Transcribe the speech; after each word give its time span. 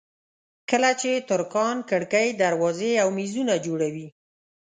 کله 0.69 0.91
چې 1.01 1.11
ترکاڼ 1.29 1.75
کړکۍ 1.89 2.27
دروازې 2.41 2.91
او 3.03 3.07
مېزونه 3.17 3.53
جوړوي. 3.65 4.07